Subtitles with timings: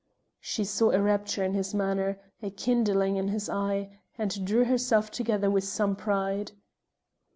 [0.39, 5.11] She saw a rapture in his manner, a kindling in his eye, and drew herself
[5.11, 6.53] together with some pride.